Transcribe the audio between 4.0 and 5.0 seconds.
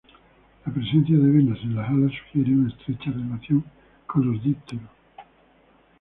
con los dípteros.